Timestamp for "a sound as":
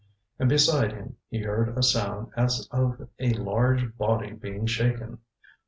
1.77-2.67